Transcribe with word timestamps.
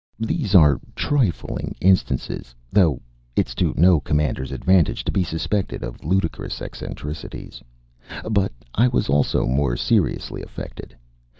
These 0.25 0.55
are 0.55 0.79
trifling 0.95 1.75
instances, 1.79 2.55
though 2.71 3.03
it's 3.35 3.53
to 3.53 3.71
no 3.77 3.99
commander's 3.99 4.51
advantage 4.51 5.03
to 5.05 5.11
be 5.11 5.23
suspected 5.23 5.83
of 5.83 6.03
ludicrous 6.03 6.59
eccentricities. 6.59 7.61
But 8.27 8.51
I 8.73 8.87
was 8.87 9.09
also 9.09 9.45
more 9.45 9.77
seriously 9.77 10.41
affected. 10.41 10.95